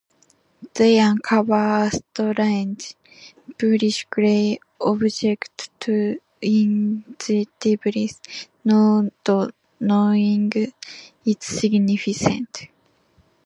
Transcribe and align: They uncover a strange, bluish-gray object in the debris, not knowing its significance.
They 0.73 0.97
uncover 0.97 1.91
a 1.91 1.91
strange, 1.91 2.95
bluish-gray 3.59 4.59
object 4.79 5.69
in 6.41 7.05
the 7.27 7.47
debris, 7.59 8.09
not 8.65 9.53
knowing 9.79 10.51
its 11.23 11.45
significance. 11.45 12.61